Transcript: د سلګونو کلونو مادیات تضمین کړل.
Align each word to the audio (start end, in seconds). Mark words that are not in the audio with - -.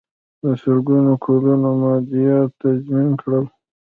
د 0.41 0.43
سلګونو 0.63 1.13
کلونو 1.25 1.67
مادیات 1.81 2.49
تضمین 2.61 3.09
کړل. 3.21 3.45